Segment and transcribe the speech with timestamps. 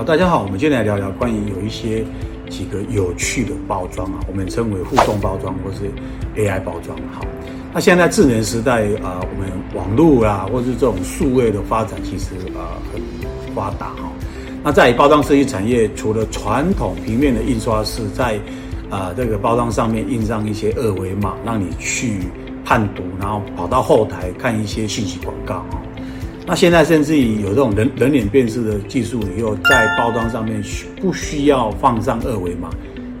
[0.00, 2.02] 好，大家好，我们今天来聊聊关于有一些
[2.48, 5.90] 几个有趣的包装啊，我们称为互动包装或是
[6.40, 6.96] AI 包装。
[7.12, 7.20] 好，
[7.74, 13.02] 那现在智能时代啊、我们网络啊，或是这种数位的发展，其实啊、很
[13.54, 14.10] 发达哈。
[14.62, 18.40] 那在包装设计产业，除了传统平面的印刷是在
[18.88, 22.20] 啊、这个包装上面印上一些二维码，让你去
[22.64, 25.62] 判读，然后跑到后台看一些信息广告。
[26.50, 32.68] 那现在甚至于有这种人人脸辨识的技术以后，在包装上面需不需要放上二维码，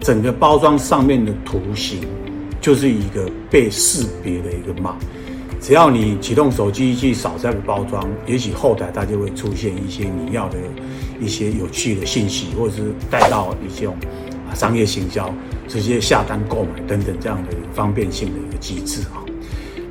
[0.00, 2.00] 整个包装上面的图形
[2.60, 4.96] 就是一个被识别的一个码。
[5.60, 10.58] 只要你启动手机去扫这个包装，也许后台它就会出现一些你要的
[11.20, 13.96] 一些有趣的信息，或者是带到一种
[14.54, 15.32] 商业行销，
[15.68, 19.22] 直接下单购买等等这样的方便性的一个机制啊。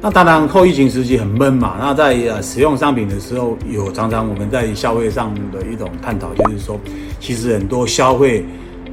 [0.01, 1.75] 那当然，后疫情时期很闷嘛。
[1.77, 6.79] 那在呃使用商品的时候，有常常我们在消费上的一种探讨，就是说，
[7.19, 8.45] 其实很多消费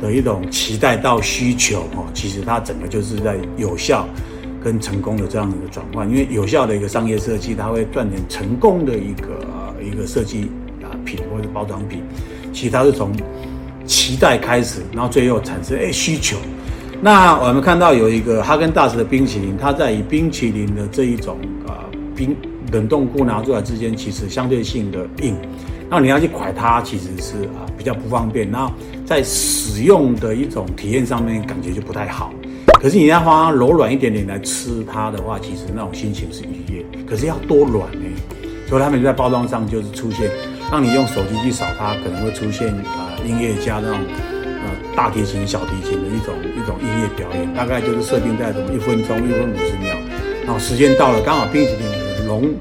[0.03, 4.05] 的一种期待到需求哦，其实它整个就是在有效
[4.61, 6.11] 跟成功的这样的一个转换。
[6.11, 9.47] 因为有效的一个商业设计，它会锻炼成功的一个
[9.81, 10.51] 一个设计
[10.83, 12.03] 啊品或者包装品，
[12.53, 13.13] 其实它是从
[13.87, 16.37] 期待开始，然后最后产生哎需求。
[17.01, 21.85] 那我们看到有一个哈根达斯的冰淇淋，它在以冰淇淋的这一种啊
[22.17, 22.35] 冰
[22.73, 25.37] 冷冻库拿出来之间，其实相对性的硬，
[25.91, 28.51] 那你要去蒯它，其实是啊比较不方便。
[28.51, 28.73] 然后
[29.05, 32.33] 在使用的一种体验上面，感觉就不太好。
[32.81, 36.85] 可是你要花柔软一点点来吃它的话，其实那种心情是愉悦。
[37.07, 38.09] 可是要多软呢？
[38.69, 40.31] 所以他们在包装上就是出现，
[40.73, 43.99] 让你用手机去扫它，可能会出现啊音乐家那种。
[44.95, 49.97] 大提琴、小提琴的一种一种音乐表演，大概就是设定在什么一分钟、一分五十秒，
[50.45, 52.55] 然后时间到了，刚好冰淇淋的融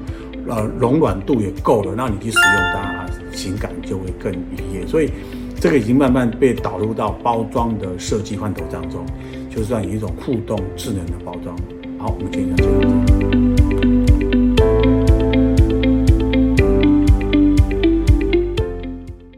[0.48, 4.86] 呃融软度也够了，那你去使用它，情感就会更愉悦。
[4.86, 5.10] 所以
[5.60, 9.04] 这个已经慢慢被导入到包装的设计范畴当中，
[9.48, 11.56] 就算有一种互动智能的包装。
[11.98, 13.95] 好，我们今天就这样子。